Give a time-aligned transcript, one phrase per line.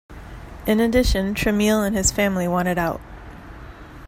[0.65, 2.99] In addition, Tramiel and his family wanted out.